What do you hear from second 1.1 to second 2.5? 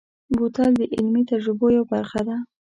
تجربو یوه برخه ده.